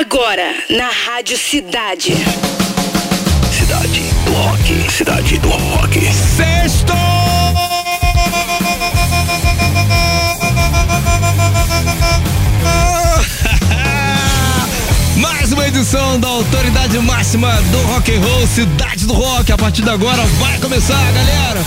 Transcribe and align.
Agora, 0.00 0.54
na 0.70 0.88
Rádio 0.88 1.36
Cidade. 1.36 2.14
Cidade 3.52 4.00
do 4.24 4.32
Rock. 4.32 4.90
Cidade 4.90 5.38
do 5.38 5.50
Rock. 5.50 6.00
Sexto! 6.10 6.94
Mais 15.20 15.52
uma 15.52 15.68
edição 15.68 16.18
da 16.18 16.28
autoridade 16.28 16.98
máxima 17.00 17.52
do 17.70 17.82
rock 17.82 18.14
and 18.14 18.20
roll, 18.20 18.46
Cidade 18.46 19.04
do 19.04 19.12
Rock. 19.12 19.52
A 19.52 19.58
partir 19.58 19.82
de 19.82 19.90
agora 19.90 20.24
vai 20.40 20.58
começar, 20.60 21.12
galera. 21.12 21.60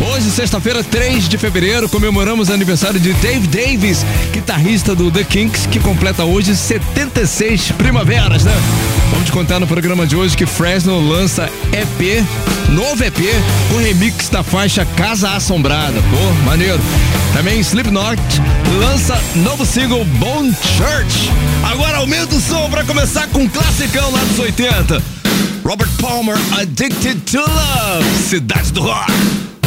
Hoje, 0.00 0.30
sexta-feira, 0.30 0.84
3 0.84 1.28
de 1.28 1.36
fevereiro, 1.36 1.88
comemoramos 1.88 2.48
o 2.48 2.52
aniversário 2.52 3.00
de 3.00 3.12
Dave 3.14 3.48
Davis, 3.48 4.06
guitarrista 4.32 4.94
do 4.94 5.10
The 5.10 5.24
Kinks, 5.24 5.66
que 5.66 5.80
completa 5.80 6.24
hoje 6.24 6.54
76 6.54 7.72
primaveras, 7.72 8.44
né? 8.44 8.54
Vamos 9.10 9.26
te 9.26 9.32
contar 9.32 9.58
no 9.58 9.66
programa 9.66 10.06
de 10.06 10.14
hoje 10.14 10.36
que 10.36 10.46
Fresno 10.46 11.00
lança 11.00 11.50
EP, 11.72 12.24
novo 12.68 13.02
EP, 13.02 13.18
com 13.68 13.78
remix 13.78 14.28
da 14.28 14.44
faixa 14.44 14.84
Casa 14.96 15.30
Assombrada. 15.30 16.00
Pô, 16.10 16.44
maneiro. 16.44 16.80
Também 17.32 17.58
Slipknot 17.60 18.22
lança 18.78 19.20
novo 19.34 19.66
single 19.66 20.04
Bone 20.04 20.54
Church. 20.76 21.30
Agora 21.72 21.98
aumenta 21.98 22.36
o 22.36 22.40
som 22.40 22.70
pra 22.70 22.84
começar 22.84 23.26
com 23.28 23.40
um 23.40 23.48
classicão 23.48 24.12
lá 24.12 24.20
dos 24.20 24.38
80. 24.38 25.02
Robert 25.64 25.90
Palmer, 26.00 26.36
Addicted 26.56 27.20
to 27.22 27.38
Love, 27.38 28.18
Cidade 28.28 28.72
do 28.72 28.82
Rock. 28.82 29.57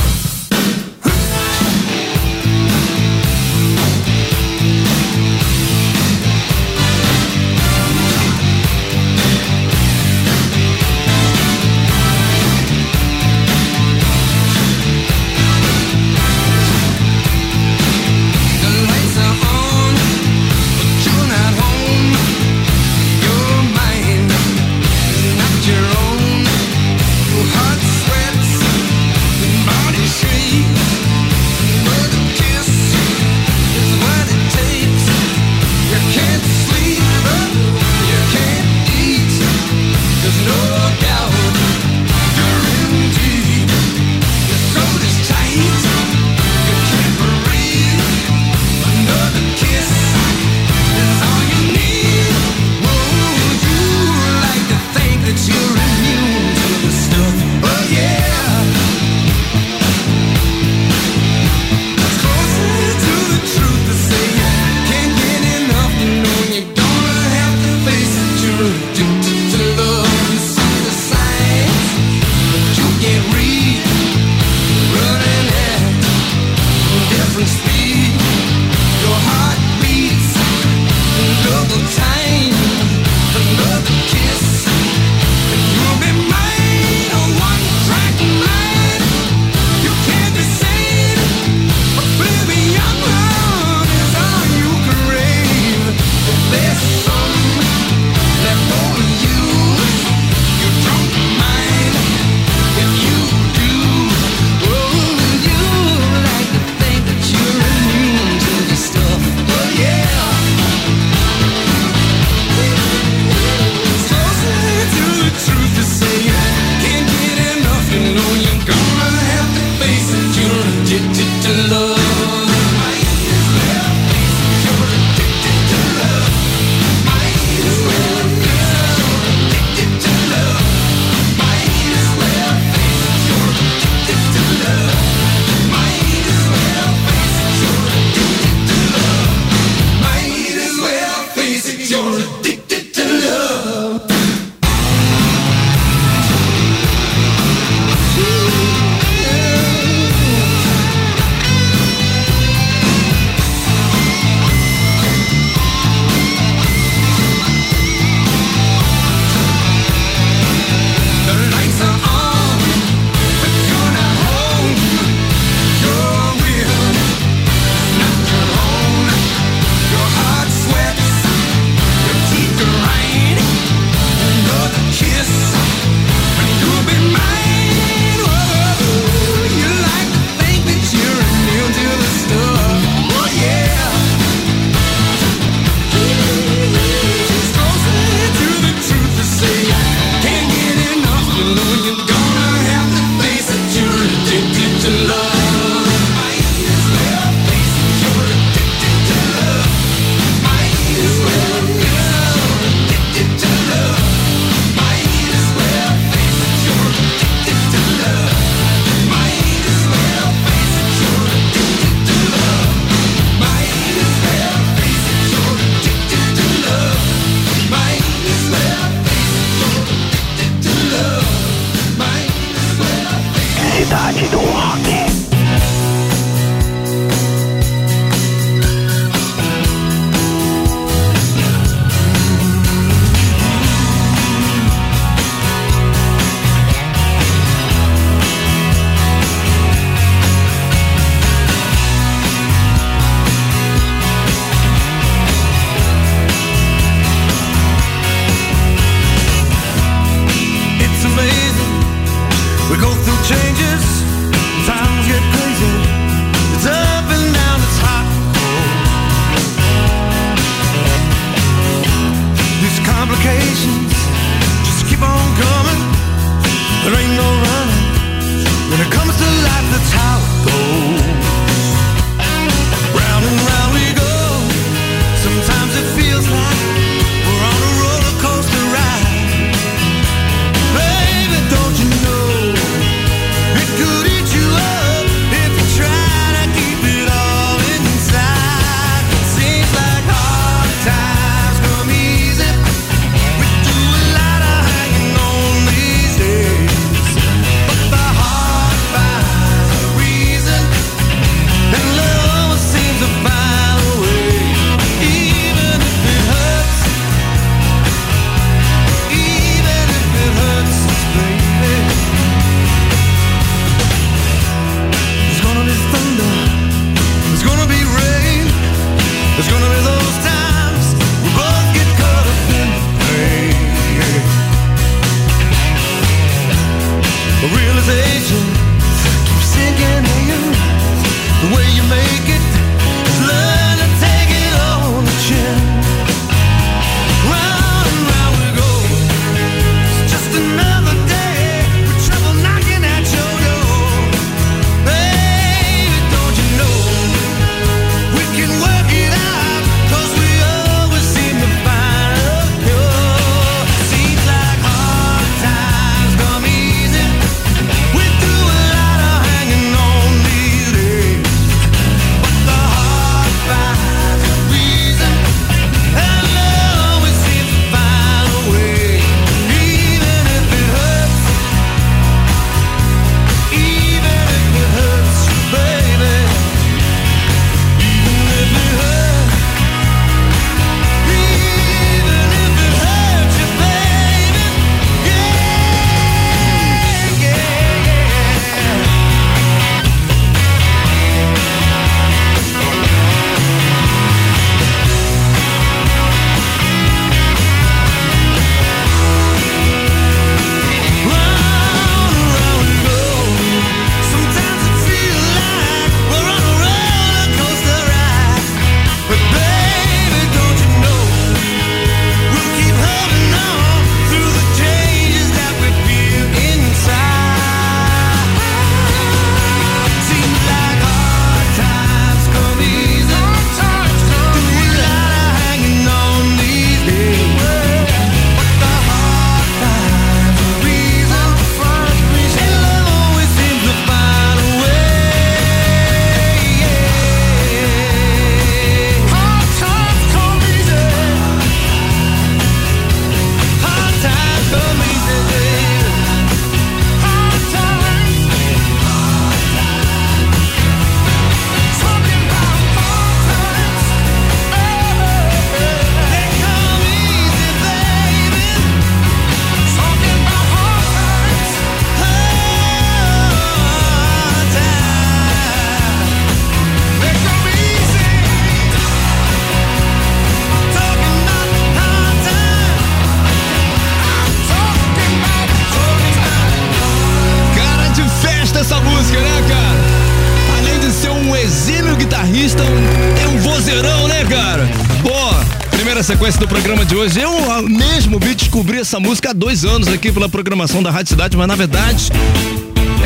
Vozeirão, 483.71 484.07
né, 484.07 484.25
cara? 484.25 484.69
Pô, 485.01 485.69
primeira 485.69 486.03
sequência 486.03 486.39
do 486.39 486.47
programa 486.47 486.83
de 486.85 486.95
hoje. 486.95 487.19
Eu 487.19 487.31
ah, 487.51 487.61
mesmo 487.61 488.19
vi 488.19 488.35
descobrir 488.35 488.79
essa 488.79 488.99
música 488.99 489.29
há 489.29 489.33
dois 489.33 489.63
anos 489.63 489.87
aqui 489.87 490.11
pela 490.11 490.27
programação 490.27 490.83
da 490.83 490.91
Rádio 490.91 491.09
Cidade, 491.09 491.37
mas 491.37 491.47
na 491.47 491.55
verdade. 491.55 492.09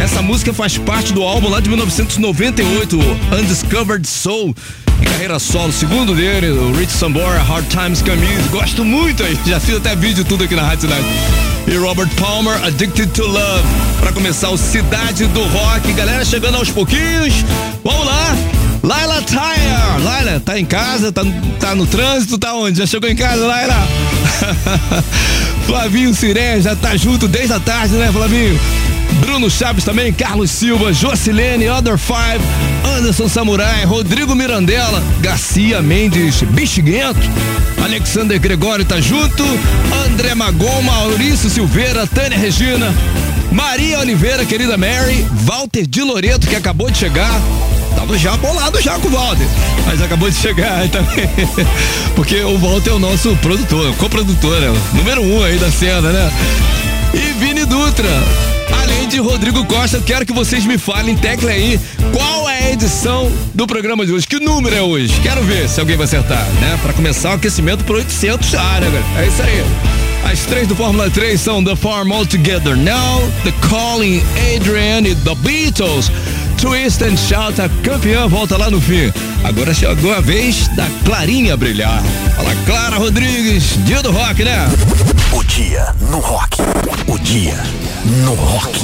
Essa 0.02 0.22
música 0.22 0.54
faz 0.54 0.78
parte 0.78 1.14
do 1.14 1.22
álbum 1.22 1.50
lá 1.50 1.60
de 1.60 1.70
1998, 1.70 3.00
Undiscovered 3.40 4.06
Soul, 4.06 4.54
carreira 5.04 5.40
solo, 5.40 5.72
segundo 5.72 6.14
dele, 6.14 6.50
o 6.50 6.74
Rich 6.74 6.92
Sambora, 6.92 7.42
Hard 7.42 7.66
Times 7.68 8.02
Come 8.02 8.26
Easy. 8.26 8.50
Gosto 8.50 8.84
muito 8.84 9.24
aí, 9.24 9.38
já 9.46 9.60
fiz 9.60 9.78
até 9.78 9.96
vídeo 9.96 10.26
tudo 10.26 10.44
aqui 10.44 10.56
na 10.56 10.64
Rádio 10.64 10.90
Cidade. 10.90 11.06
E 11.68 11.78
Robert 11.78 12.10
Palmer, 12.20 12.62
Addicted 12.66 13.08
to 13.12 13.26
Love, 13.26 13.68
pra 14.00 14.12
começar 14.12 14.50
o 14.50 14.58
Cidade 14.58 15.26
do 15.28 15.44
Rock. 15.44 15.94
Galera 15.94 16.26
chegando 16.26 16.58
aos 16.58 16.70
pouquinhos, 16.70 17.34
vamos 17.84 18.06
lá. 18.06 18.55
Laila 18.86 19.20
Tyre, 19.24 20.04
Laila, 20.04 20.40
tá 20.40 20.60
em 20.60 20.66
casa, 20.66 21.12
tá, 21.12 21.24
tá 21.60 21.74
no 21.74 21.88
trânsito, 21.88 22.38
tá 22.38 22.54
onde? 22.54 22.78
Já 22.78 22.86
chegou 22.86 23.10
em 23.10 23.16
casa, 23.16 23.48
Laila? 23.48 23.76
Flavinho 25.66 26.14
Siré 26.14 26.62
já 26.62 26.76
tá 26.76 26.96
junto 26.96 27.28
desde 27.28 27.54
a 27.54 27.60
tarde, 27.60 27.96
né, 27.96 28.12
Flavinho? 28.12 28.60
Bruno 29.22 29.50
Chaves 29.50 29.84
também, 29.84 30.14
Carlos 30.14 30.52
Silva, 30.52 30.94
Jocilene, 30.94 31.68
Other 31.68 31.98
Five, 31.98 32.40
Anderson 32.96 33.28
Samurai, 33.28 33.86
Rodrigo 33.86 34.36
Mirandela, 34.36 35.02
Garcia 35.20 35.82
Mendes, 35.82 36.44
Bichiguento, 36.44 37.20
Alexander 37.84 38.40
Gregório 38.40 38.86
tá 38.86 39.02
junto, 39.02 39.44
André 40.06 40.36
Magon, 40.36 40.84
Maurício 40.84 41.50
Silveira, 41.50 42.06
Tânia 42.06 42.38
Regina, 42.38 42.94
Maria 43.52 44.00
Oliveira, 44.00 44.46
querida 44.46 44.78
Mary, 44.78 45.26
Walter 45.44 45.88
de 45.88 46.04
Loreto, 46.04 46.46
que 46.46 46.56
acabou 46.56 46.92
de 46.92 47.00
chegar. 47.00 47.42
Tava 47.96 48.18
já 48.18 48.36
bolado 48.38 48.82
já 48.82 49.00
com 49.00 49.08
o 49.08 49.12
Walter, 49.12 49.48
mas 49.86 50.02
acabou 50.02 50.30
de 50.30 50.36
chegar 50.36 50.88
também. 50.90 51.30
Porque 52.16 52.42
o 52.42 52.58
Walter 52.58 52.92
é 52.92 52.94
o 52.94 53.00
nosso 53.00 53.36
produtor, 53.38 53.94
coprodutor, 53.96 54.60
né? 54.60 54.74
número 54.94 55.22
um 55.22 55.44
aí 55.44 55.58
da 55.58 55.72
cena, 55.72 56.12
né? 56.12 56.32
E 57.14 57.34
Vini 57.40 57.66
Dutra. 57.66 58.10
Além 58.82 59.08
de 59.08 59.20
Rodrigo 59.20 59.64
Costa, 59.66 60.02
quero 60.02 60.26
que 60.26 60.34
vocês 60.34 60.66
me 60.66 60.78
falem, 60.78 61.16
tecle 61.16 61.50
aí, 61.50 61.80
qual 62.12 62.50
é 62.50 62.66
a 62.66 62.72
edição 62.72 63.32
do 63.54 63.66
programa 63.66 64.06
de 64.06 64.12
hoje? 64.12 64.28
Que 64.28 64.40
número 64.40 64.76
é 64.76 64.82
hoje? 64.82 65.14
Quero 65.22 65.42
ver 65.44 65.70
se 65.70 65.80
alguém 65.80 65.96
vai 65.96 66.06
acertar, 66.06 66.46
né? 66.60 66.78
Pra 66.82 66.94
começar 66.94 67.32
o 67.32 67.34
aquecimento 67.34 67.84
pro 67.84 67.96
800 67.96 68.50
já, 68.50 68.80
né, 68.80 68.88
galera? 68.88 69.06
É 69.18 69.28
isso 69.28 69.42
aí. 69.42 69.64
As 70.32 70.40
três 70.42 70.68
do 70.68 70.76
Fórmula 70.76 71.10
3 71.10 71.40
são 71.40 71.64
The 71.64 71.76
Farm 71.76 72.12
All 72.12 72.26
Together 72.26 72.76
Now, 72.76 73.22
The 73.44 73.54
Calling, 73.70 74.22
Adrian 74.56 75.08
e 75.08 75.16
The 75.16 75.36
Beatles. 75.36 76.12
Twist 76.66 77.04
and 77.04 77.16
Shout, 77.16 77.62
a 77.62 77.70
campeã 77.84 78.28
volta 78.28 78.58
lá 78.58 78.72
no 78.72 78.82
fim. 78.82 79.14
Agora 79.44 79.72
chegou 79.72 80.12
a 80.12 80.20
vez 80.20 80.68
da 80.70 80.88
Clarinha 81.06 81.56
brilhar. 81.56 82.02
Fala 82.36 82.56
Clara 82.66 82.98
Rodrigues, 82.98 83.78
dia 83.86 84.02
do 84.02 84.10
rock, 84.12 84.44
né? 84.44 84.66
O 85.32 85.44
dia 85.44 85.94
no 86.10 86.18
rock. 86.18 86.58
O 87.08 87.20
dia 87.20 87.56
no 88.24 88.34
rock. 88.34 88.80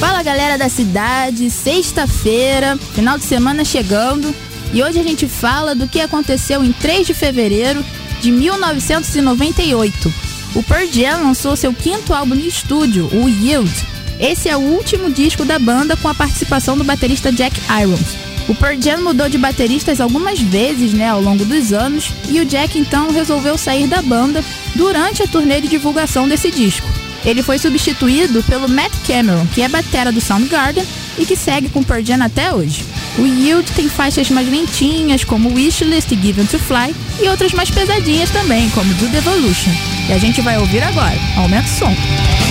Fala 0.00 0.22
galera 0.22 0.56
da 0.56 0.70
cidade, 0.70 1.50
sexta-feira, 1.50 2.78
final 2.94 3.18
de 3.18 3.24
semana 3.24 3.62
chegando 3.62 4.34
e 4.72 4.82
hoje 4.82 4.98
a 4.98 5.02
gente 5.02 5.28
fala 5.28 5.74
do 5.74 5.86
que 5.86 6.00
aconteceu 6.00 6.64
em 6.64 6.72
3 6.72 7.06
de 7.06 7.12
fevereiro 7.12 7.84
de 8.22 8.30
1998. 8.30 10.14
O 10.54 10.62
Pearl 10.62 10.86
Jam 10.90 11.24
lançou 11.24 11.56
seu 11.56 11.74
quinto 11.74 12.14
álbum 12.14 12.34
de 12.34 12.48
estúdio, 12.48 13.06
o 13.12 13.28
Yield. 13.28 13.93
Esse 14.18 14.48
é 14.48 14.56
o 14.56 14.60
último 14.60 15.10
disco 15.10 15.44
da 15.44 15.58
banda 15.58 15.96
com 15.96 16.08
a 16.08 16.14
participação 16.14 16.76
do 16.76 16.84
baterista 16.84 17.32
Jack 17.32 17.60
Irons. 17.80 18.16
O 18.48 18.54
Pearl 18.54 18.80
Jam 18.80 19.02
mudou 19.02 19.28
de 19.28 19.38
bateristas 19.38 20.00
algumas 20.00 20.38
vezes, 20.38 20.92
né, 20.92 21.08
ao 21.08 21.20
longo 21.20 21.44
dos 21.44 21.72
anos, 21.72 22.10
e 22.28 22.40
o 22.40 22.44
Jack 22.44 22.78
então 22.78 23.10
resolveu 23.10 23.56
sair 23.56 23.86
da 23.86 24.02
banda 24.02 24.44
durante 24.74 25.22
a 25.22 25.26
turnê 25.26 25.60
de 25.60 25.68
divulgação 25.68 26.28
desse 26.28 26.50
disco. 26.50 26.86
Ele 27.24 27.42
foi 27.42 27.58
substituído 27.58 28.42
pelo 28.42 28.68
Matt 28.68 28.92
Cameron, 29.06 29.46
que 29.46 29.62
é 29.62 29.68
batera 29.68 30.12
do 30.12 30.20
Soundgarden 30.20 30.84
e 31.18 31.24
que 31.24 31.36
segue 31.36 31.70
com 31.70 31.80
o 31.80 31.84
Pearl 31.84 32.04
Jam 32.04 32.22
até 32.22 32.52
hoje. 32.52 32.84
O 33.16 33.24
Yield 33.24 33.70
tem 33.72 33.88
faixas 33.88 34.28
mais 34.28 34.48
lentinhas, 34.48 35.24
como 35.24 35.54
Wishlist 35.54 36.12
e 36.12 36.16
Given 36.20 36.46
to 36.46 36.58
Fly, 36.58 36.94
e 37.22 37.28
outras 37.28 37.52
mais 37.52 37.70
pesadinhas 37.70 38.28
também, 38.30 38.68
como 38.70 38.92
Do 38.94 39.08
Devolution. 39.08 39.72
E 40.08 40.12
a 40.12 40.18
gente 40.18 40.42
vai 40.42 40.58
ouvir 40.58 40.82
agora. 40.82 41.18
Aumenta 41.36 41.66
o 41.66 41.78
som. 41.78 42.43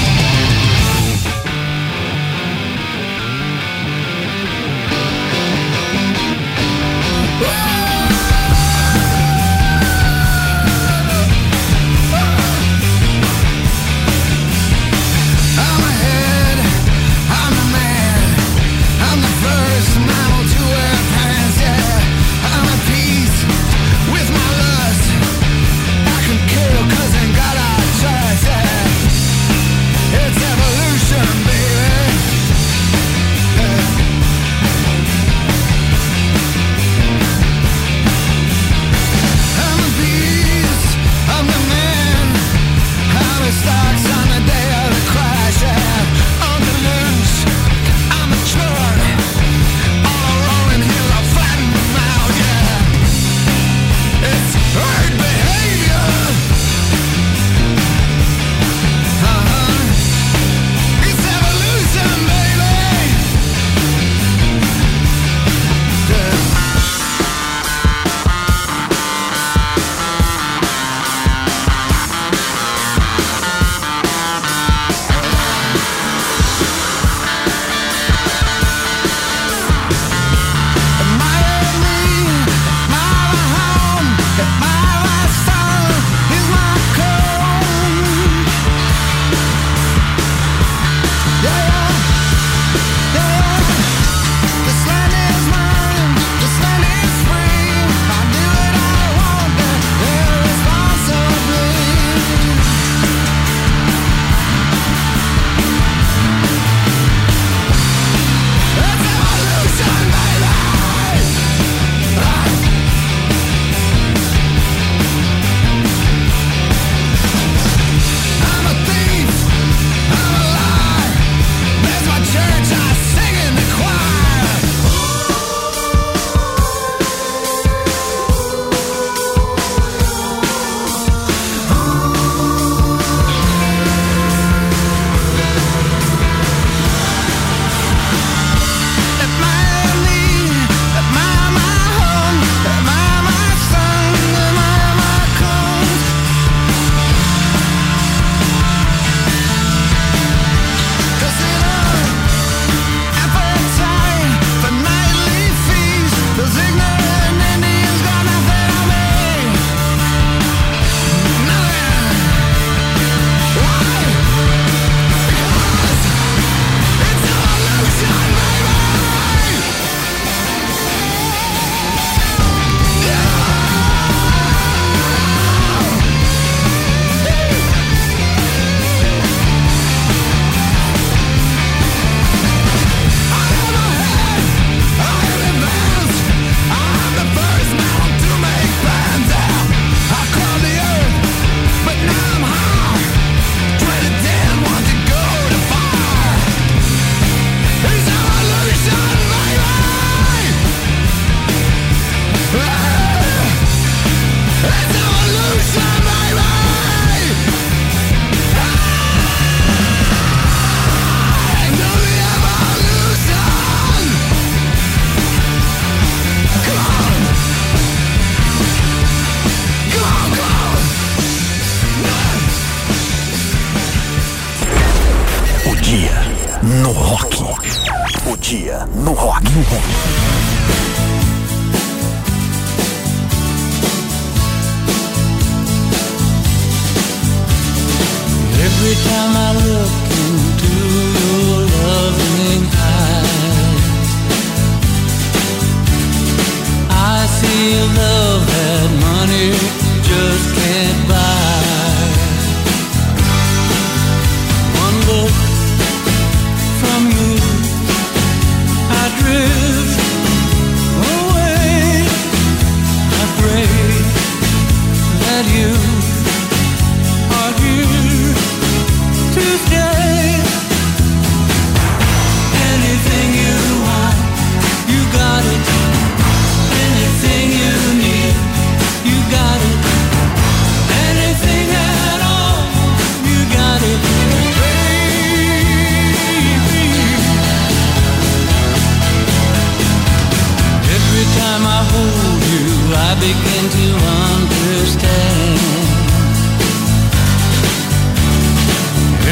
hold 291.91 292.41
you, 292.53 292.67
I 292.95 293.11
begin 293.27 293.63
to 293.77 293.87
understand. 294.31 295.59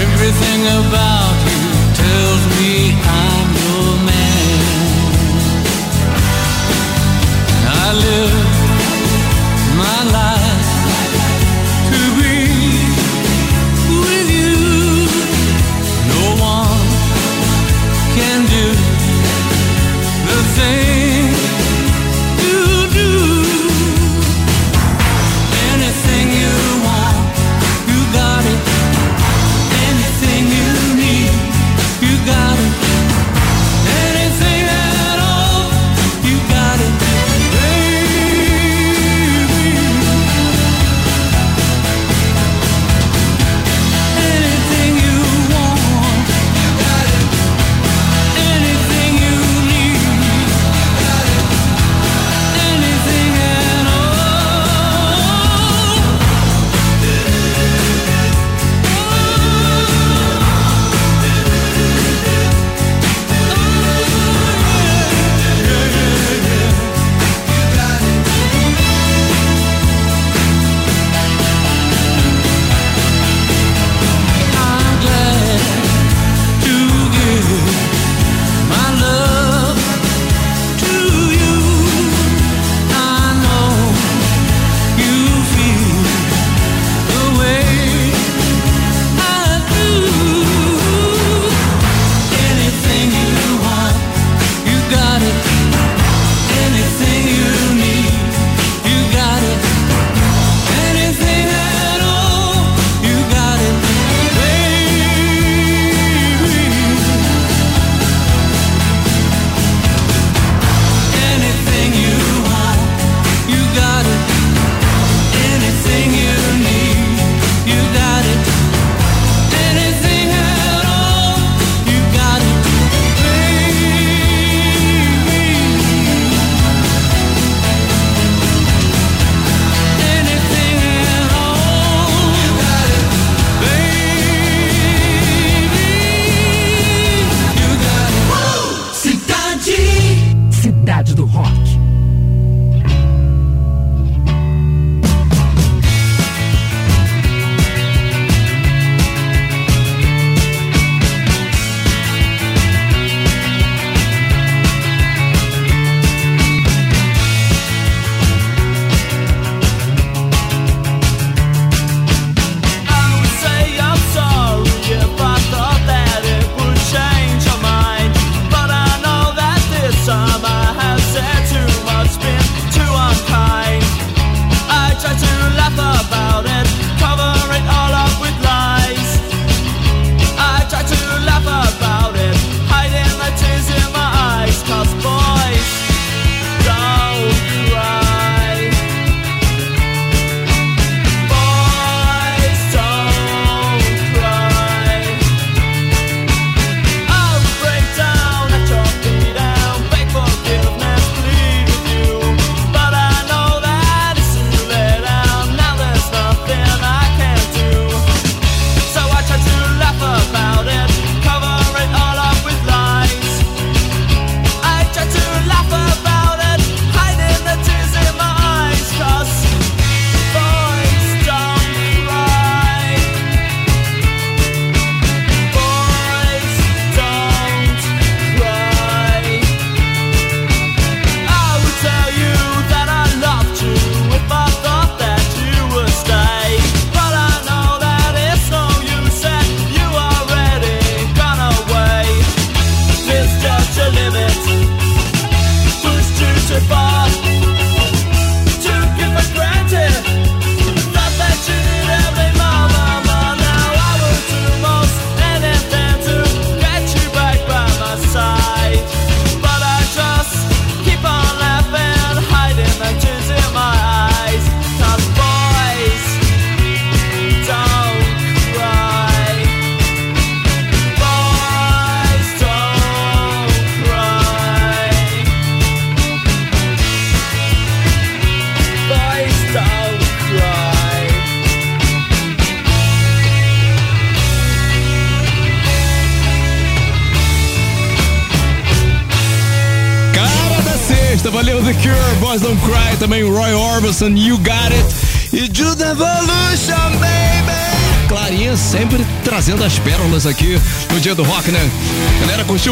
Everything 0.05 0.61
about 0.81 1.35
you 1.49 1.63
tells 2.01 2.43
me 2.57 2.73
I 3.03 3.20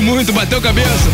muito, 0.10 0.34
bateu 0.34 0.60
cabeça. 0.60 1.10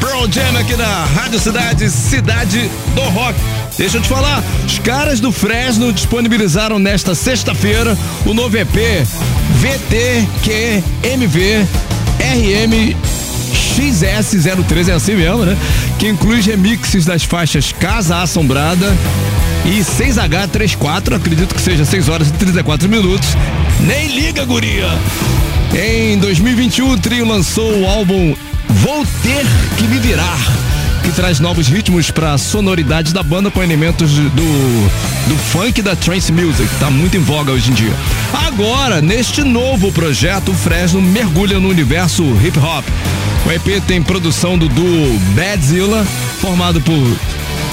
Pearl 0.00 0.26
Jam 0.30 0.58
aqui 0.58 0.76
na 0.76 1.06
Rádio 1.06 1.40
Cidade, 1.40 1.90
Cidade 1.90 2.70
do 2.94 3.00
Rock. 3.00 3.38
Deixa 3.76 3.96
eu 3.96 4.02
te 4.02 4.08
falar, 4.08 4.42
os 4.66 4.78
caras 4.80 5.18
do 5.18 5.32
Fresno 5.32 5.92
disponibilizaram 5.92 6.78
nesta 6.78 7.14
sexta-feira 7.14 7.96
o 8.26 8.34
novo 8.34 8.56
EP 8.56 8.68
VTQMV 9.60 10.86
RM 12.20 12.94
XS03, 13.54 14.88
é 14.88 14.92
assim 14.92 15.14
mesmo, 15.14 15.44
né? 15.46 15.56
Que 15.98 16.08
inclui 16.08 16.40
remixes 16.42 17.06
das 17.06 17.24
faixas 17.24 17.72
Casa 17.72 18.20
Assombrada 18.20 18.94
e 19.64 19.80
6H34, 19.80 21.16
acredito 21.16 21.54
que 21.54 21.60
seja 21.60 21.84
6 21.84 22.08
horas 22.08 22.28
e 22.28 22.32
34 22.32 22.88
minutos. 22.88 23.28
Nem 23.80 24.08
liga, 24.08 24.44
guria! 24.44 24.88
Em 25.74 26.18
2021, 26.18 26.92
o 26.92 26.98
trio 26.98 27.26
lançou 27.26 27.80
o 27.80 27.86
álbum 27.86 28.34
Vou 28.68 29.06
Ter 29.22 29.44
Que 29.76 29.86
Me 29.86 29.98
Virar, 29.98 30.38
que 31.04 31.12
traz 31.12 31.38
novos 31.38 31.68
ritmos 31.68 32.10
para 32.10 32.32
a 32.32 32.38
sonoridade 32.38 33.12
da 33.12 33.22
banda 33.22 33.50
com 33.50 33.62
elementos 33.62 34.12
do, 34.12 34.30
do 34.30 35.36
funk 35.50 35.82
da 35.82 35.94
trance 35.94 36.32
music, 36.32 36.68
tá 36.80 36.90
muito 36.90 37.16
em 37.16 37.20
voga 37.20 37.52
hoje 37.52 37.70
em 37.70 37.74
dia. 37.74 37.92
Agora, 38.46 39.00
neste 39.02 39.44
novo 39.44 39.92
projeto, 39.92 40.50
o 40.50 40.54
Fresno 40.54 41.02
mergulha 41.02 41.60
no 41.60 41.68
universo 41.68 42.24
hip 42.42 42.58
hop. 42.58 42.84
O 43.46 43.52
EP 43.52 43.82
tem 43.86 44.02
produção 44.02 44.58
do 44.58 44.68
duo 44.68 45.18
Badzilla, 45.36 46.04
formado 46.40 46.80
por 46.80 47.16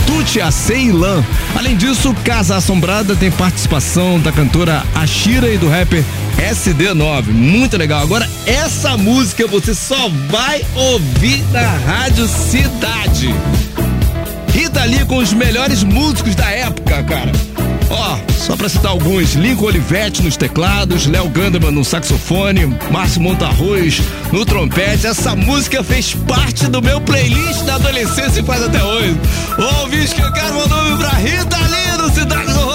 Tuti 0.06 0.40
a 0.40 0.52
Ceylan. 0.52 1.24
Além 1.56 1.76
disso, 1.76 2.14
Casa 2.24 2.58
Assombrada 2.58 3.16
tem 3.16 3.32
participação 3.32 4.20
da 4.20 4.32
cantora 4.32 4.84
Ashira 4.94 5.50
e 5.50 5.58
do 5.58 5.68
rapper 5.68 6.04
SD9. 6.38 7.28
Muito 7.28 7.78
legal. 7.78 8.02
Agora, 8.02 8.30
essa 8.46 8.98
música 8.98 9.48
você 9.48 9.74
só 9.74 10.10
vai 10.30 10.62
ouvir 10.76 11.44
na 11.52 11.62
Rádio 11.62 12.28
Cidade. 12.28 13.34
E 14.54 14.70
tá 14.70 14.84
ali 14.84 15.04
com 15.06 15.18
os 15.18 15.34
melhores 15.34 15.84
músicos 15.84 16.36
da 16.36 16.50
época, 16.50 17.04
cara. 17.04 17.32
Ó, 17.90 18.18
só 18.32 18.56
pra 18.56 18.68
citar 18.68 18.92
alguns, 18.92 19.34
Lincoln 19.34 19.66
Olivetti 19.66 20.22
nos 20.24 20.36
teclados, 20.36 21.06
Léo 21.06 21.30
Ganderman 21.30 21.72
no 21.72 21.84
saxofone, 21.84 22.66
Márcio 22.92 23.22
Montarroz 23.22 24.02
no 24.32 24.46
trompete. 24.46 25.08
Essa 25.08 25.36
música 25.36 25.84
fez 25.84 26.14
parte 26.14 26.68
do 26.68 26.82
meu 26.82 27.00
playlist 27.02 27.64
da 27.64 27.76
adolescência 27.76 28.40
e 28.40 28.44
faz 28.44 28.64
até 28.64 28.84
hoje. 28.84 29.18
Ouve 29.80 30.04
isso 30.04 30.16
que 30.16 30.22
eu 30.22 30.32
quero 30.32 30.56
mandar 30.56 30.76
nome 30.76 30.98
pra 30.98 31.10
Rita 31.10 31.58
Lee 31.58 31.98
no 31.98 32.10
Cidade 32.14 32.54
do 32.54 32.60
Rock. 32.60 32.75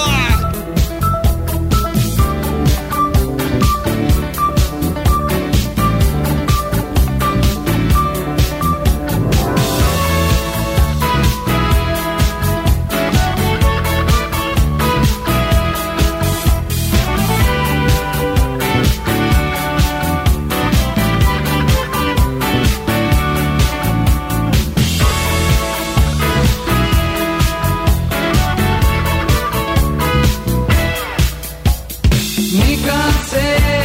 can't 32.83 33.27
say 33.27 33.80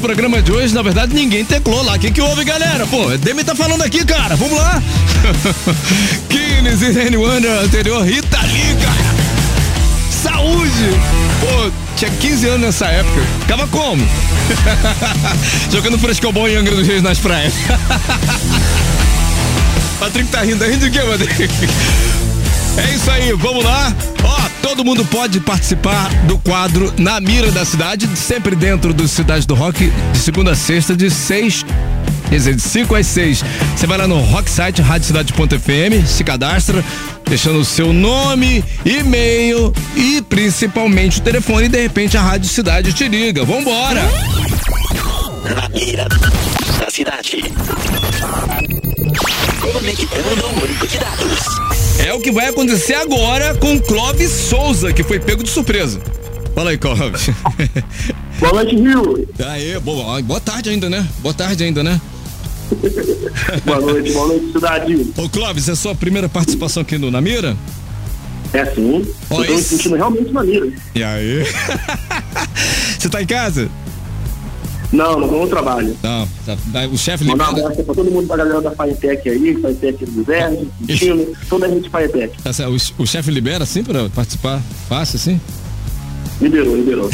programa 0.00 0.42
de 0.42 0.50
hoje, 0.50 0.74
na 0.74 0.82
verdade, 0.82 1.14
ninguém 1.14 1.44
teclou 1.44 1.82
lá. 1.82 1.94
O 1.94 1.98
que, 1.98 2.10
que 2.10 2.20
houve, 2.20 2.44
galera? 2.44 2.86
Pô, 2.86 3.06
Demi 3.18 3.44
tá 3.44 3.54
falando 3.54 3.82
aqui, 3.82 4.04
cara. 4.04 4.34
Vamos 4.36 4.58
lá. 4.58 4.82
Kines 6.28 6.82
e 6.82 7.00
Anyone 7.00 7.46
anterior, 7.46 8.04
Rita 8.04 8.40
Lee, 8.40 8.76
cara. 8.82 9.20
Saúde! 10.10 10.90
Pô, 11.40 11.70
tinha 11.96 12.10
15 12.10 12.48
anos 12.48 12.60
nessa 12.60 12.86
época. 12.86 13.20
Ficava 13.40 13.66
como? 13.68 14.06
Jogando 15.70 15.98
frescobol 15.98 16.48
em 16.48 16.56
Angra 16.56 16.74
dos 16.74 16.86
Reis 16.86 17.02
nas 17.02 17.18
praias. 17.18 17.54
Patrick 20.00 20.30
tá 20.30 20.42
rindo. 20.42 20.58
Tá 20.58 20.66
rindo 20.66 20.88
de 20.88 20.90
quê, 20.90 21.04
Patrick? 21.04 21.54
É 22.76 22.94
isso 22.94 23.10
aí, 23.10 23.32
vamos 23.32 23.64
lá. 23.64 23.92
Todo 24.70 24.84
mundo 24.84 25.04
pode 25.04 25.40
participar 25.40 26.08
do 26.26 26.38
quadro 26.38 26.94
Na 26.96 27.20
Mira 27.20 27.50
da 27.50 27.64
Cidade, 27.64 28.08
sempre 28.16 28.54
dentro 28.54 28.94
do 28.94 29.08
Cidade 29.08 29.44
do 29.44 29.52
Rock, 29.52 29.92
de 30.12 30.18
segunda 30.18 30.52
a 30.52 30.54
sexta, 30.54 30.94
de 30.94 31.10
seis 31.10 31.66
Quer 32.28 32.36
dizer, 32.36 32.54
de 32.54 32.62
5 32.62 32.94
às 32.94 33.06
6. 33.08 33.44
Você 33.74 33.86
vai 33.88 33.98
lá 33.98 34.06
no 34.06 34.20
rocksite, 34.20 34.80
radiocidade.fm, 34.80 36.06
se 36.06 36.22
cadastra, 36.22 36.84
deixando 37.28 37.58
o 37.58 37.64
seu 37.64 37.92
nome, 37.92 38.64
e-mail 38.84 39.72
e 39.96 40.22
principalmente 40.22 41.18
o 41.18 41.22
telefone. 41.22 41.66
E 41.66 41.68
de 41.68 41.82
repente 41.82 42.16
a 42.16 42.22
Rádio 42.22 42.48
Cidade 42.48 42.92
te 42.92 43.08
liga. 43.08 43.44
Vambora! 43.44 44.02
Na 45.52 45.68
mira 45.70 46.06
da 46.78 46.88
cidade. 46.88 47.42
Conectando 49.60 50.46
o 50.46 50.60
banco 50.60 50.86
de 50.86 50.98
dados. 50.98 51.79
É 52.06 52.12
o 52.14 52.20
que 52.20 52.30
vai 52.32 52.46
acontecer 52.48 52.94
agora 52.94 53.54
com 53.56 53.78
Clóvis 53.80 54.30
Souza, 54.30 54.92
que 54.92 55.02
foi 55.02 55.18
pego 55.20 55.42
de 55.42 55.50
surpresa. 55.50 56.00
Fala 56.54 56.70
aí, 56.70 56.78
Clóvis. 56.78 57.30
Boa 58.40 58.52
noite, 58.54 58.74
Rio. 58.74 59.28
Aê, 59.46 59.78
boa, 59.78 60.20
boa 60.22 60.40
tarde 60.40 60.70
ainda, 60.70 60.88
né? 60.88 61.06
Boa 61.18 61.34
tarde 61.34 61.62
ainda, 61.62 61.82
né? 61.84 62.00
Boa 63.66 63.80
noite, 63.80 64.12
boa 64.12 64.28
noite, 64.28 64.52
cidade. 64.52 65.12
Ô, 65.16 65.28
Clóvis, 65.28 65.68
é 65.68 65.72
a 65.72 65.76
sua 65.76 65.94
primeira 65.94 66.28
participação 66.28 66.82
aqui 66.82 66.96
no 66.96 67.10
Namira? 67.10 67.56
É 68.52 68.64
sim. 68.66 69.04
Ó, 69.28 69.42
eu 69.42 69.46
tô 69.46 69.52
me 69.52 69.58
esse- 69.58 69.68
sentindo 69.76 69.96
realmente 69.96 70.32
maneiro. 70.32 70.72
E 70.94 71.02
aí? 71.02 71.44
Você 72.98 73.08
tá 73.08 73.20
em 73.22 73.26
casa? 73.26 73.68
Não, 74.92 75.20
não 75.20 75.28
vou 75.28 75.42
no 75.42 75.48
trabalho. 75.48 75.96
Não, 76.02 76.28
tá, 76.44 76.56
tá, 76.72 76.86
o 76.86 76.98
chefe 76.98 77.24
Mandar 77.24 77.44
um 77.44 77.48
libera. 77.50 77.66
abraço 77.68 77.84
pra 77.84 77.94
todo 77.94 78.10
mundo 78.10 78.26
da 78.26 78.36
galera 78.36 78.60
da 78.60 78.70
Faetec 78.72 79.28
aí, 79.28 79.56
Faetec 79.60 80.04
do 80.04 80.24
Verde, 80.24 80.68
Tino, 80.88 81.26
toda 81.48 81.66
a 81.66 81.68
gente 81.68 81.88
Faetec. 81.88 82.42
Tá 82.42 82.50
o, 82.68 83.02
o 83.02 83.06
chefe 83.06 83.30
libera 83.30 83.62
assim 83.62 83.84
pra 83.84 84.08
participar? 84.10 84.60
Fácil 84.88 85.16
assim? 85.16 85.40
Liberou, 86.40 86.74
liberou. 86.74 87.10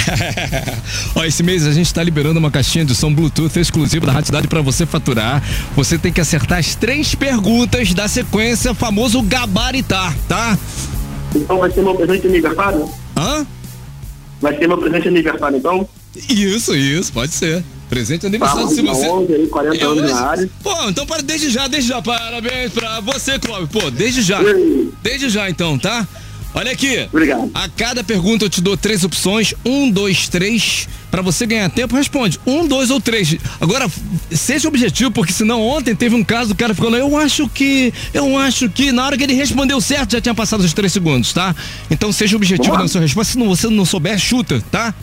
Ó, 1.16 1.24
esse 1.24 1.42
mês 1.42 1.66
a 1.66 1.72
gente 1.72 1.92
tá 1.92 2.02
liberando 2.02 2.38
uma 2.38 2.50
caixinha 2.50 2.84
de 2.84 2.94
som 2.94 3.12
Bluetooth 3.12 3.58
exclusiva 3.58 4.06
da 4.06 4.12
Rádio 4.12 4.26
Cidade 4.26 4.46
pra 4.46 4.62
você 4.62 4.86
faturar. 4.86 5.42
Você 5.74 5.98
tem 5.98 6.12
que 6.12 6.20
acertar 6.20 6.58
as 6.58 6.76
três 6.76 7.14
perguntas 7.14 7.92
da 7.92 8.06
sequência 8.06 8.72
famoso 8.72 9.20
gabaritar, 9.22 10.16
tá? 10.28 10.56
Então 11.34 11.58
vai 11.58 11.70
ser 11.72 11.82
meu 11.82 11.94
presente 11.96 12.26
aniversário? 12.28 12.88
Hã? 13.16 13.44
Vai 14.40 14.56
ser 14.56 14.68
meu 14.68 14.78
presente 14.78 15.08
aniversário, 15.08 15.58
então? 15.58 15.88
Isso, 16.28 16.74
isso, 16.74 17.12
pode 17.12 17.32
ser. 17.32 17.62
Presente 17.88 18.22
de 18.22 18.26
aniversário 18.26 18.68
se 18.68 18.82
você. 18.82 19.08
11, 19.08 19.32
aí, 19.32 19.46
40 19.46 19.76
É 19.76 19.84
anos 19.84 20.10
na 20.10 20.20
área. 20.20 20.50
Pô, 20.62 20.88
então 20.88 21.06
para 21.06 21.22
desde 21.22 21.50
já, 21.50 21.68
desde 21.68 21.90
já. 21.90 22.02
Parabéns 22.02 22.72
pra 22.72 23.00
você, 23.00 23.38
Clóvis. 23.38 23.68
Pô, 23.70 23.90
desde 23.90 24.22
já. 24.22 24.40
Desde 25.02 25.28
já, 25.28 25.48
então, 25.48 25.78
tá? 25.78 26.06
Olha 26.56 26.72
aqui. 26.72 27.06
Obrigado. 27.12 27.50
A 27.54 27.68
cada 27.68 28.02
pergunta 28.02 28.46
eu 28.46 28.48
te 28.48 28.62
dou 28.62 28.76
três 28.78 29.04
opções. 29.04 29.52
Um, 29.64 29.90
dois, 29.90 30.26
três. 30.28 30.88
Pra 31.10 31.20
você 31.20 31.46
ganhar 31.46 31.68
tempo, 31.70 31.94
responde. 31.94 32.40
Um, 32.46 32.66
dois 32.66 32.90
ou 32.90 32.98
três. 33.00 33.36
Agora, 33.60 33.86
seja 34.32 34.66
objetivo, 34.66 35.10
porque 35.10 35.32
senão 35.32 35.60
ontem 35.60 35.94
teve 35.94 36.16
um 36.16 36.24
caso, 36.24 36.52
o 36.52 36.56
cara 36.56 36.74
ficou 36.74 36.90
lá, 36.90 36.96
eu 36.98 37.16
acho 37.16 37.46
que, 37.48 37.92
eu 38.12 38.36
acho 38.38 38.68
que. 38.70 38.90
Na 38.90 39.04
hora 39.04 39.18
que 39.18 39.22
ele 39.22 39.34
respondeu 39.34 39.80
certo, 39.82 40.12
já 40.12 40.20
tinha 40.20 40.34
passado 40.34 40.60
os 40.64 40.72
três 40.72 40.92
segundos, 40.92 41.32
tá? 41.32 41.54
Então 41.90 42.10
seja 42.10 42.36
objetivo 42.36 42.72
lá. 42.74 42.80
na 42.80 42.88
sua 42.88 43.02
resposta. 43.02 43.34
Se 43.34 43.38
não, 43.38 43.48
você 43.48 43.68
não 43.68 43.84
souber, 43.84 44.18
chuta, 44.18 44.64
tá? 44.72 44.94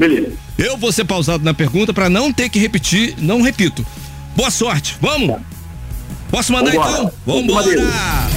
Beleza. 0.00 0.32
Eu 0.56 0.78
vou 0.78 0.90
ser 0.90 1.04
pausado 1.04 1.44
na 1.44 1.52
pergunta 1.52 1.92
pra 1.92 2.08
não 2.08 2.32
ter 2.32 2.48
que 2.48 2.58
repetir, 2.58 3.14
não 3.18 3.42
repito. 3.42 3.86
Boa 4.34 4.50
sorte, 4.50 4.96
vamos? 4.98 5.38
Posso 6.30 6.54
mandar 6.54 6.70
Vambora. 6.72 6.90
então? 6.90 7.12
Vamos, 7.26 7.54
Vambora! 7.54 8.30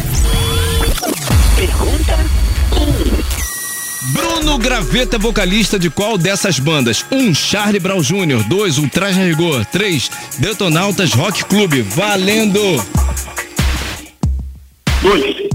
Pergunta 1.55 2.19
Bruno 4.07 4.57
Graveta 4.57 5.15
é 5.15 5.19
vocalista 5.19 5.79
de 5.79 5.89
qual 5.89 6.17
dessas 6.17 6.59
bandas? 6.59 7.05
1. 7.09 7.15
Um, 7.17 7.33
Charlie 7.33 7.79
Brown 7.79 8.01
Jr. 8.01 8.43
2. 8.45 8.77
Ultraje 8.79 9.21
a 9.21 9.23
Rigor. 9.23 9.65
3. 9.67 10.11
Detonautas 10.39 11.13
Rock 11.13 11.45
Clube. 11.45 11.81
Valendo! 11.81 12.85
Dois. 15.01 15.53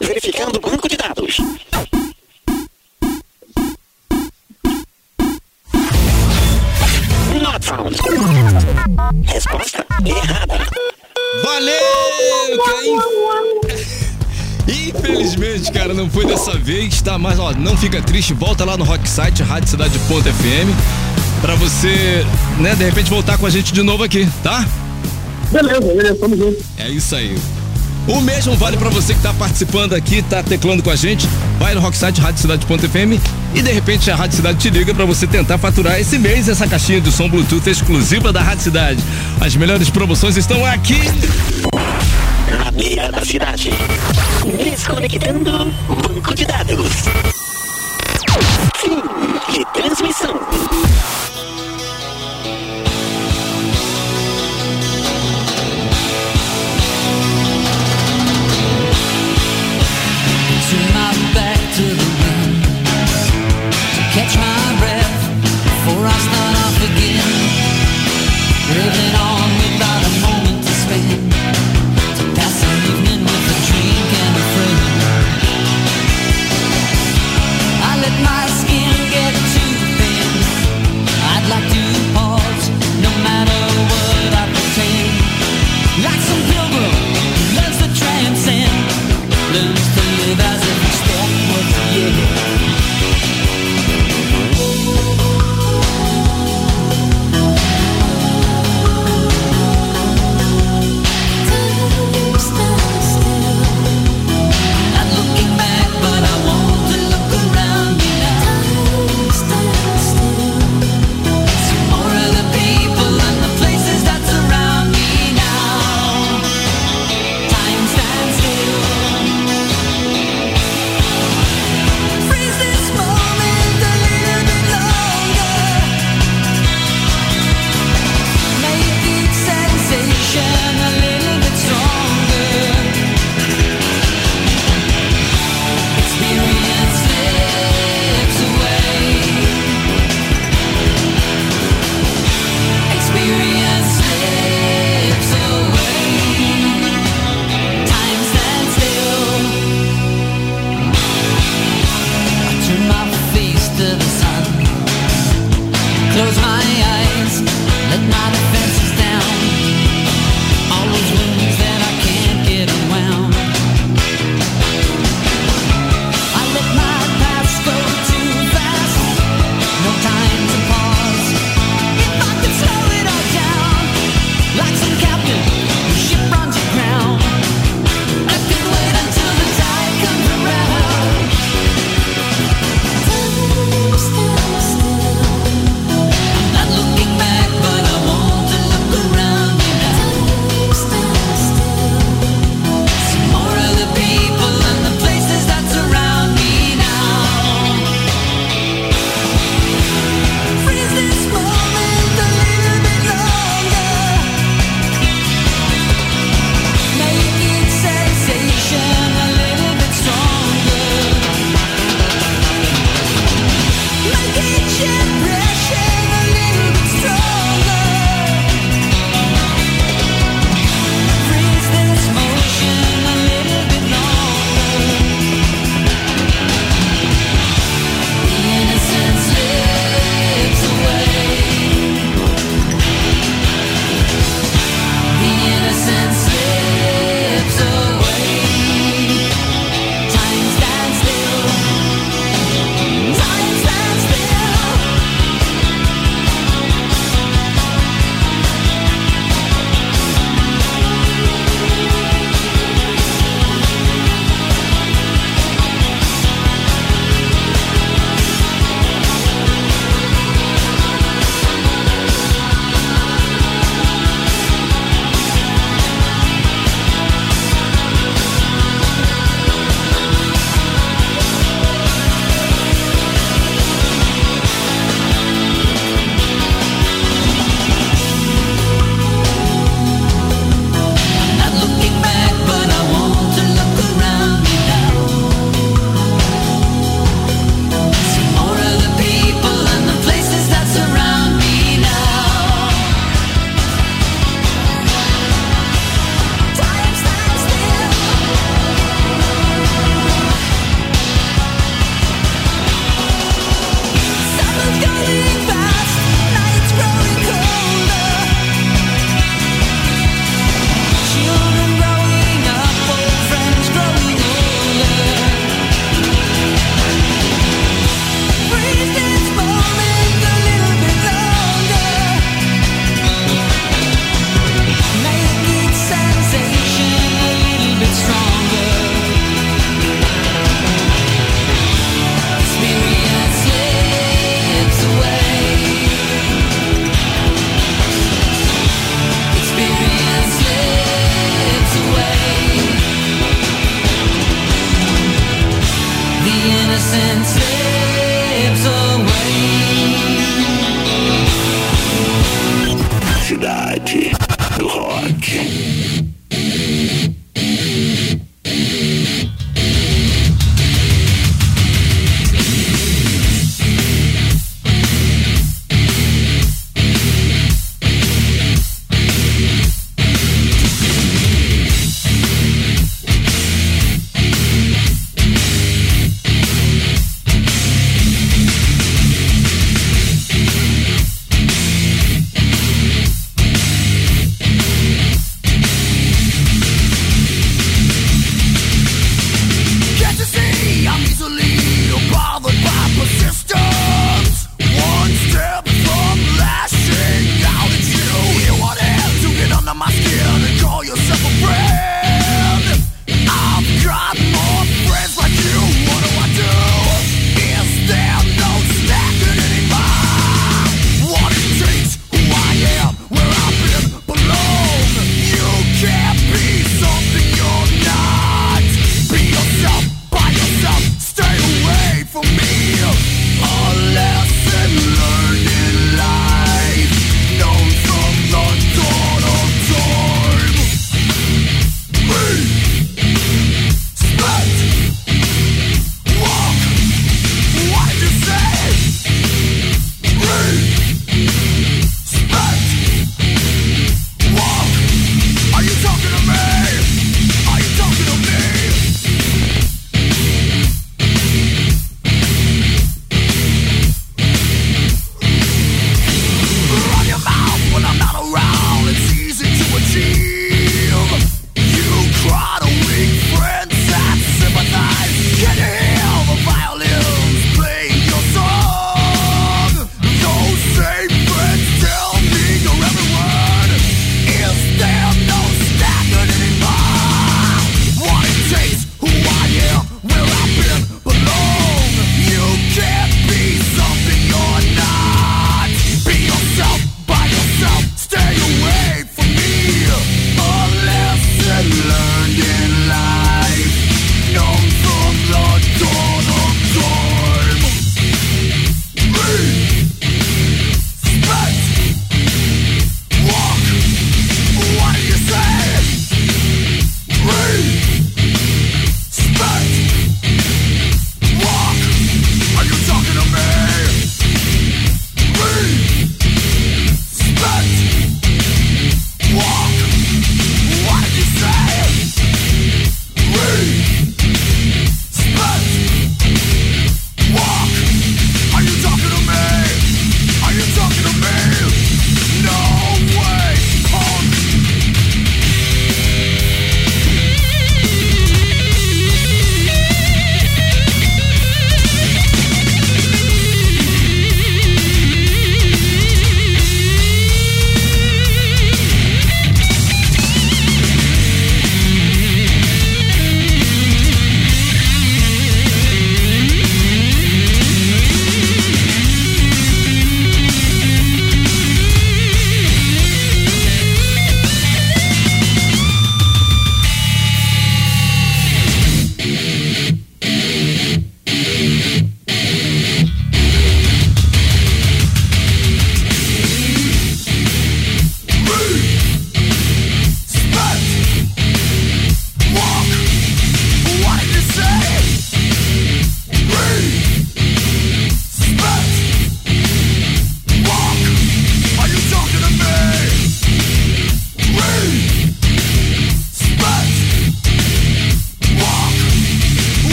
verificando 0.00 0.56
o 0.56 0.60
banco 0.60 0.88
de 0.88 0.96
dados. 0.96 1.36
Resposta 9.24 9.84
errada. 10.04 10.66
Valeu! 11.42 11.76
cara! 12.64 13.86
Infelizmente, 14.68 15.70
cara, 15.72 15.94
não 15.94 16.10
foi 16.10 16.26
dessa 16.26 16.56
vez, 16.56 17.00
tá? 17.00 17.18
Mas, 17.18 17.38
ó, 17.38 17.52
não 17.52 17.76
fica 17.76 18.02
triste, 18.02 18.34
volta 18.34 18.64
lá 18.64 18.76
no 18.76 18.84
Rock 18.84 19.08
Site, 19.08 19.42
Rádio 19.42 19.68
Cidade 19.68 19.98
Ponto 20.00 20.24
FM, 20.24 21.40
pra 21.40 21.54
você, 21.54 22.24
né, 22.58 22.74
de 22.74 22.84
repente 22.84 23.08
voltar 23.10 23.38
com 23.38 23.46
a 23.46 23.50
gente 23.50 23.72
de 23.72 23.82
novo 23.82 24.02
aqui, 24.02 24.28
tá? 24.42 24.66
Beleza, 25.52 25.80
beleza, 25.80 26.14
tamo 26.16 26.36
junto. 26.36 26.64
É 26.78 26.88
isso 26.88 27.14
aí. 27.14 27.36
O 28.08 28.20
mesmo 28.20 28.54
vale 28.56 28.76
pra 28.76 28.88
você 28.88 29.14
que 29.14 29.20
tá 29.20 29.34
participando 29.34 29.92
aqui, 29.94 30.22
tá 30.22 30.40
teclando 30.42 30.82
com 30.82 30.90
a 30.90 30.96
gente. 30.96 31.26
Vai 31.58 31.74
no 31.74 31.80
Rocksite 31.80 32.20
Rádio 32.20 32.40
Cidade.fm 32.40 33.20
e 33.52 33.62
de 33.62 33.72
repente 33.72 34.10
a 34.10 34.16
Rádio 34.16 34.36
Cidade 34.36 34.58
te 34.58 34.70
liga 34.70 34.94
pra 34.94 35.04
você 35.04 35.26
tentar 35.26 35.58
faturar 35.58 35.98
esse 35.98 36.16
mês 36.18 36.48
essa 36.48 36.68
caixinha 36.68 37.00
de 37.00 37.10
som 37.10 37.28
Bluetooth 37.28 37.68
exclusiva 37.68 38.32
da 38.32 38.40
Rádio 38.40 38.62
Cidade. 38.62 39.02
As 39.40 39.56
melhores 39.56 39.90
promoções 39.90 40.36
estão 40.36 40.64
aqui. 40.64 41.00
Na 42.58 42.70
beira 42.70 43.10
da 43.10 43.24
cidade. 43.24 43.70
Desconectando 44.62 45.74
banco 45.88 46.34
de 46.34 46.44
dados. 46.44 46.92
Fim 48.76 49.02
de 49.52 49.64
transmissão. 49.72 50.40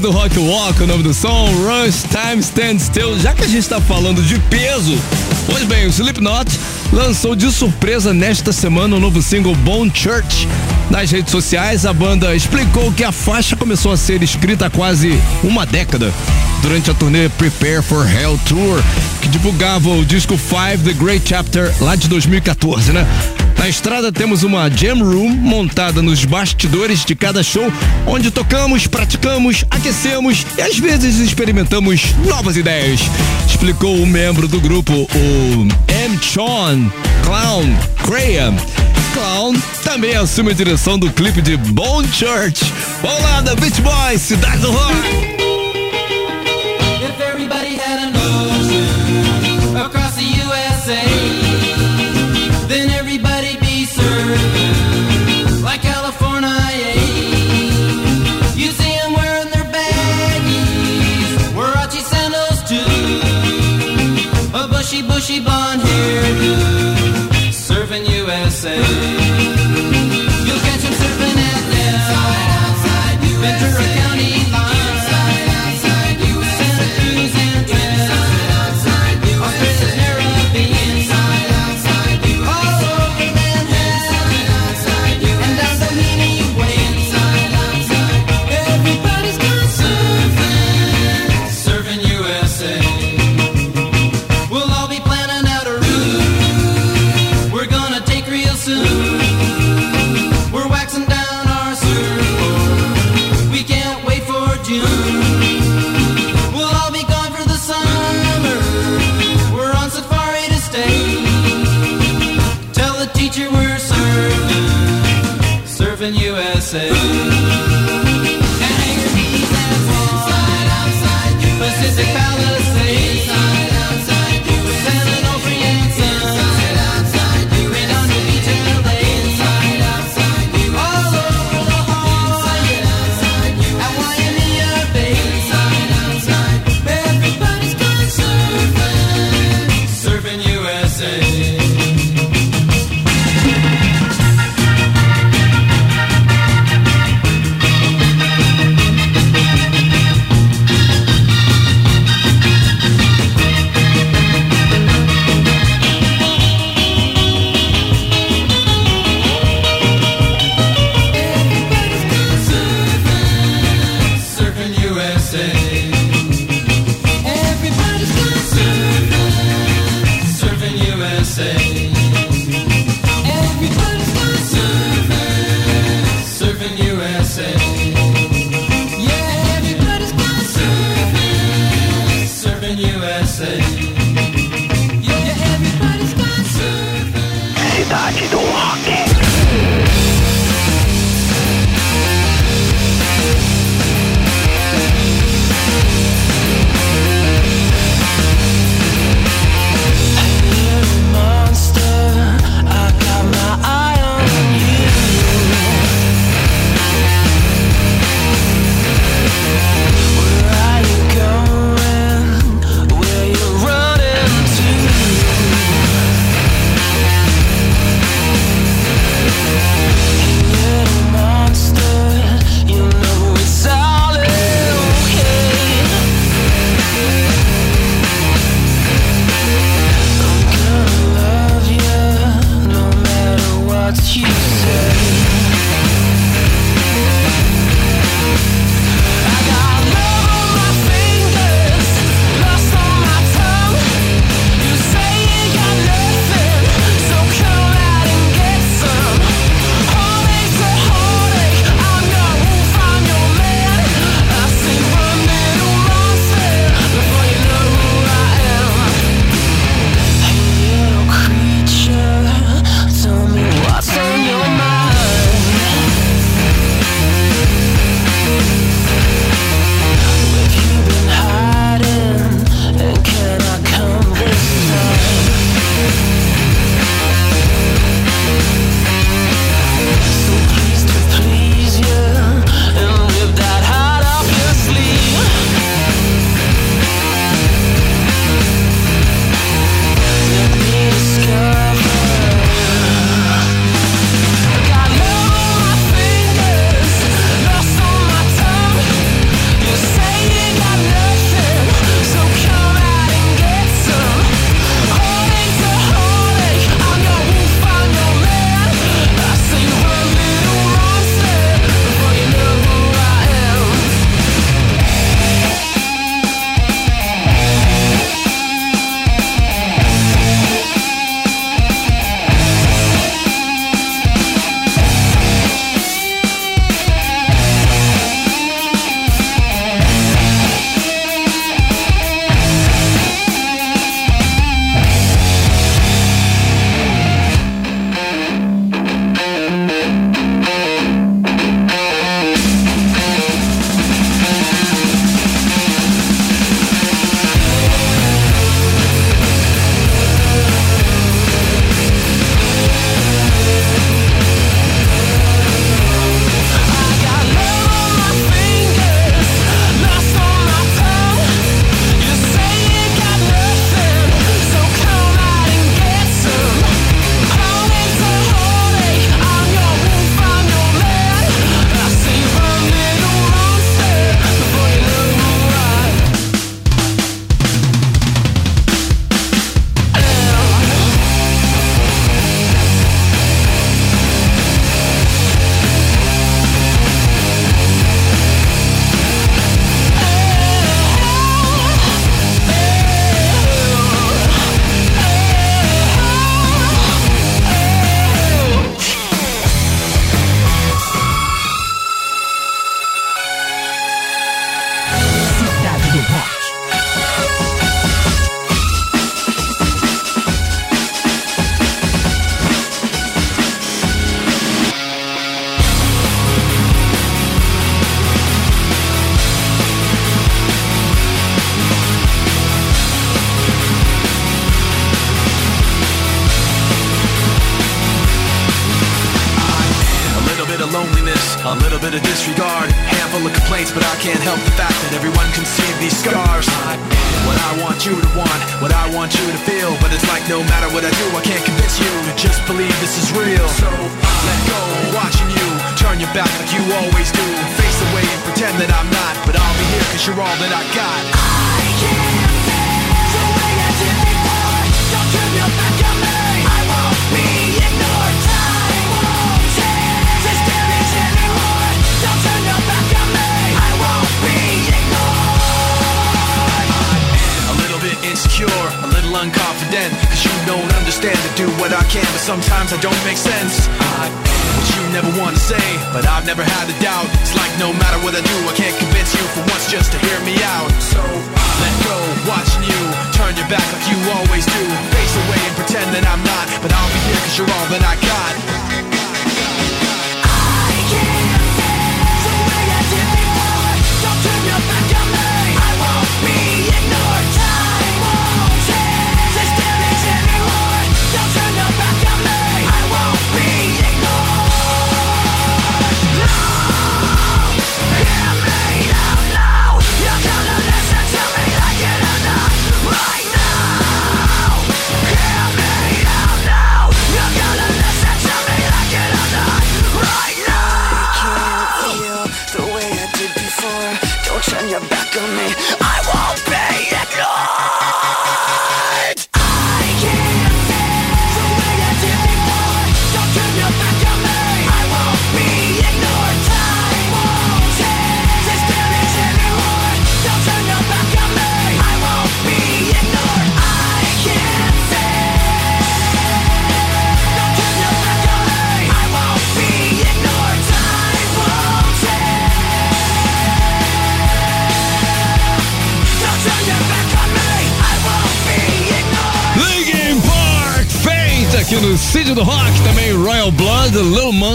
Do 0.00 0.10
Rock 0.10 0.38
Walk, 0.38 0.82
o 0.82 0.86
nome 0.86 1.02
do 1.02 1.14
som, 1.14 1.46
Rush 1.46 2.04
Time 2.04 2.40
Stand 2.40 2.78
Still. 2.78 3.18
Já 3.18 3.32
que 3.32 3.44
a 3.44 3.48
gente 3.48 3.68
tá 3.68 3.80
falando 3.80 4.22
de 4.22 4.38
peso, 4.38 4.96
pois 5.46 5.64
bem, 5.64 5.86
o 5.86 5.88
Slipknot 5.88 6.50
lançou 6.92 7.34
de 7.34 7.50
surpresa 7.50 8.12
nesta 8.12 8.52
semana 8.52 8.96
o 8.96 9.00
novo 9.00 9.22
single 9.22 9.54
Bone 9.56 9.90
Church. 9.94 10.46
Nas 10.90 11.10
redes 11.10 11.30
sociais, 11.30 11.84
a 11.86 11.92
banda 11.92 12.34
explicou 12.34 12.92
que 12.92 13.02
a 13.02 13.12
faixa 13.12 13.56
começou 13.56 13.92
a 13.92 13.96
ser 13.96 14.22
escrita 14.22 14.66
há 14.66 14.70
quase 14.70 15.18
uma 15.42 15.66
década, 15.66 16.12
durante 16.62 16.90
a 16.90 16.94
turnê 16.94 17.28
Prepare 17.30 17.82
for 17.82 18.06
Hell 18.08 18.38
Tour, 18.46 18.82
que 19.20 19.28
divulgava 19.28 19.90
o 19.90 20.04
disco 20.04 20.38
5 20.38 20.84
The 20.84 20.92
Great 20.92 21.28
Chapter 21.28 21.74
lá 21.80 21.96
de 21.96 22.08
2014, 22.08 22.92
né? 22.92 23.06
Na 23.58 23.68
estrada 23.68 24.12
temos 24.12 24.44
uma 24.44 24.70
jam 24.70 25.02
room 25.02 25.30
montada 25.30 26.00
nos 26.00 26.24
bastidores 26.24 27.04
de 27.04 27.14
cada 27.16 27.42
show, 27.42 27.70
onde 28.06 28.30
tocamos, 28.30 28.86
praticamos, 28.86 29.64
aquecemos 29.68 30.46
e 30.56 30.62
às 30.62 30.78
vezes 30.78 31.18
experimentamos 31.18 32.14
novas 32.24 32.56
ideias. 32.56 33.00
Explicou 33.48 33.96
o 33.96 34.06
membro 34.06 34.46
do 34.46 34.60
grupo, 34.60 34.92
o 34.94 35.68
M. 35.92 36.18
Sean 36.22 36.90
Clown 37.24 37.76
Graham. 38.06 38.54
Clown 39.12 39.54
também 39.82 40.14
assume 40.14 40.52
a 40.52 40.54
direção 40.54 40.96
do 40.96 41.10
clipe 41.10 41.42
de 41.42 41.56
Bone 41.56 42.08
Church. 42.12 42.64
Vamos 43.02 43.22
lá, 43.22 43.40
da 43.40 43.56
Beach 43.56 43.80
Boys, 43.80 44.20
Cidade 44.22 44.58
do 44.58 44.70
Rock. 44.70 45.28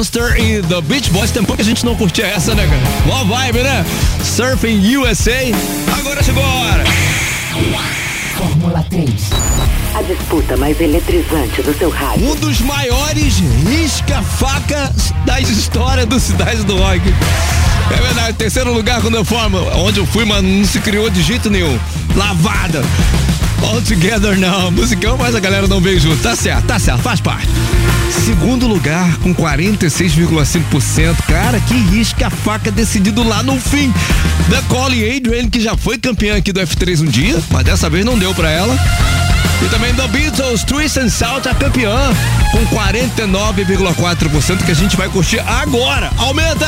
Monster 0.04 0.36
e 0.38 0.62
The 0.62 0.82
Beach 0.82 1.10
Boys. 1.12 1.32
Tem 1.32 1.41
pouco 1.41 1.56
que 1.56 1.62
a 1.62 1.66
gente 1.66 1.86
não 1.86 1.95
curtia 1.95 2.26
essa, 2.26 2.54
né, 2.54 2.68
cara? 2.68 2.82
Mó 3.06 3.24
vibe, 3.24 3.60
né? 3.60 3.86
Surfing 4.22 4.97
USA. 4.97 5.32
Agora 5.97 6.22
chegou 6.22 6.43
a 6.43 6.47
hora. 6.47 6.84
Fórmula 8.36 8.86
3. 8.89 9.10
A 9.95 10.01
disputa 10.01 10.58
mais 10.58 10.82
eletrizante 10.82 11.62
do 11.62 11.74
seu 11.78 11.89
rádio. 11.89 12.30
Um 12.30 12.36
dos 12.36 12.60
maiores 12.60 13.36
risca-facas 13.66 15.14
da 15.26 15.39
história 15.39 16.06
do 16.06 16.20
Cidade 16.20 16.64
do 16.64 16.76
Rock. 16.76 17.01
É 17.89 18.01
verdade, 18.01 18.34
terceiro 18.34 18.74
lugar 18.74 18.99
quando 18.99 19.16
eu 19.16 19.24
formo, 19.24 19.58
onde 19.78 20.01
eu 20.01 20.06
fui, 20.06 20.26
mas 20.26 20.43
não 20.43 20.66
se 20.66 20.82
criou 20.82 21.10
de 21.10 21.22
jeito 21.22 21.49
nenhum. 21.49 21.80
Lavada. 22.14 22.82
All 23.64 23.82
Together 23.82 24.38
Now. 24.38 24.72
Musicão, 24.72 25.18
mas 25.18 25.36
a 25.36 25.39
galera 25.39 25.68
não 25.68 25.82
veio 25.82 25.99
junto. 25.99 26.22
Tá 26.22 26.36
certo, 26.36 26.66
tá 26.66 26.78
certo, 26.80 27.01
faz 27.01 27.20
parte. 27.20 27.47
Segundo 28.26 28.68
lugar, 28.68 29.18
com 29.18 29.34
46,5%. 29.34 31.16
Cara, 31.28 31.59
que 31.61 31.74
risca 31.74 32.28
a 32.28 32.30
faca 32.30 32.72
decidido 32.72 33.24
lá 33.24 33.41
no 33.41 33.59
fim. 33.59 33.93
Da 34.49 34.61
Colin 34.64 35.18
Adrian, 35.18 35.49
que 35.49 35.59
já 35.59 35.76
foi 35.76 35.97
campeã 35.97 36.38
aqui 36.38 36.51
do 36.51 36.59
F3 36.61 37.01
um 37.01 37.05
dia, 37.05 37.41
mas 37.49 37.64
dessa 37.66 37.89
vez 37.89 38.05
não 38.05 38.18
deu 38.18 38.34
pra 38.34 38.49
ela. 38.49 38.78
E 39.61 39.70
também 39.70 39.93
The 39.93 40.07
Beatles, 40.07 40.64
Twist 40.64 40.99
and 40.99 41.09
Shout, 41.09 41.47
a 41.47 41.55
campeã, 41.55 41.97
com 42.51 42.66
49,4% 42.76 44.66
que 44.66 44.72
a 44.72 44.76
gente 44.76 44.97
vai 44.97 45.07
curtir 45.09 45.39
agora. 45.39 46.11
Aumenta! 46.18 46.68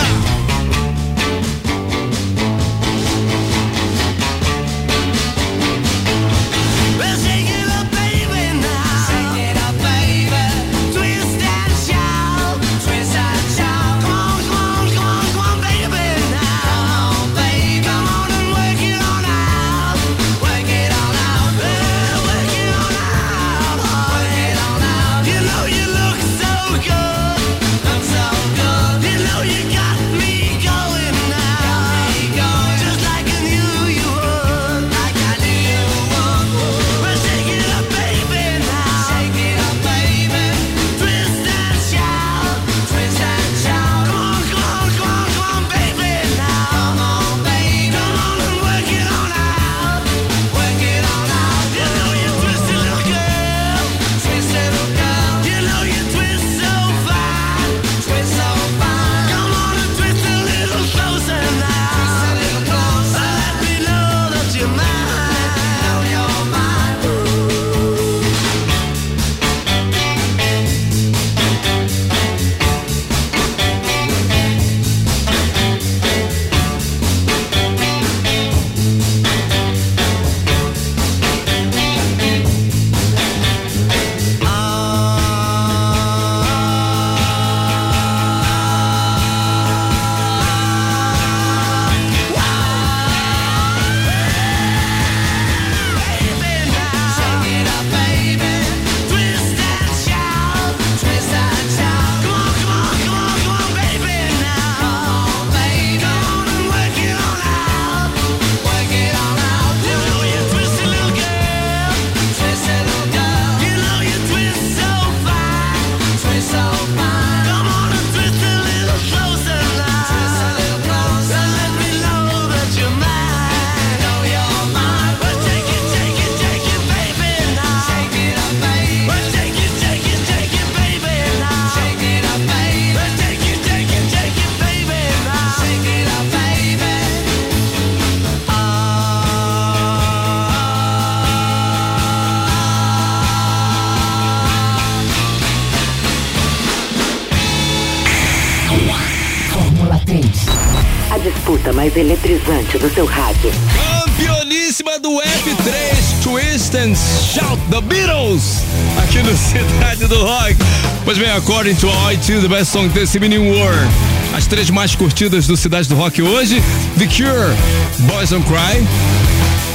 Pois 161.16 161.28
bem, 161.28 161.38
according 161.38 161.76
to 161.76 161.88
IT, 162.12 162.42
the 162.42 162.50
best 162.50 162.74
song 162.74 162.90
this 162.90 163.16
evening 163.16 163.50
were 163.50 163.88
as 164.36 164.48
três 164.48 164.70
mais 164.70 164.96
curtidas 164.96 165.48
do 165.48 165.56
Cidade 165.56 165.88
do 165.88 165.96
Rock 165.96 166.22
hoje: 166.22 166.62
The 166.98 167.06
Cure, 167.06 167.56
Boys 168.00 168.32
Don't 168.32 168.46
Cry. 168.46 168.86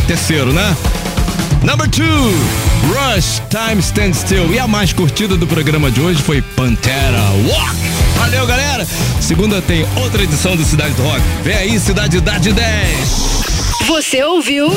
Terceiro, 0.07 0.53
né? 0.53 0.77
Number 1.63 1.89
two, 1.89 2.05
Rush, 2.93 3.41
Time 3.49 3.81
Stand 3.81 4.13
Still. 4.13 4.53
E 4.53 4.59
a 4.59 4.69
mais 4.69 4.93
curtida 4.93 5.35
do 5.35 5.47
programa 5.47 5.91
de 5.91 6.03
hoje 6.03 6.21
foi 6.21 6.43
Pantera 6.43 7.23
Walk. 7.49 7.77
Valeu, 8.17 8.47
galera. 8.47 8.87
Segunda 9.19 9.63
tem 9.63 9.87
outra 9.97 10.23
edição 10.23 10.55
do 10.55 10.65
Cidade 10.65 10.93
do 10.93 11.03
Rock. 11.03 11.23
Vem 11.43 11.57
aí, 11.57 11.81
Cidade 11.81 12.21
da 12.21 12.37
de 12.37 12.53
10. 12.53 13.41
Você 13.87 14.23
ouviu 14.23 14.71